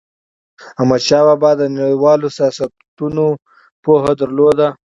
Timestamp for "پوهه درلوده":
3.83-4.67